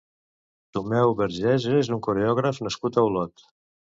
Tomeu 0.77 1.11
Vergès 1.19 1.67
és 1.81 1.91
un 1.97 2.01
coreògraf 2.09 2.61
nascut 2.69 2.97
a 3.03 3.07
Olot. 3.11 3.45